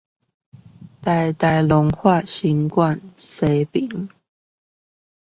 [1.03, 4.09] 臺大農化新館西側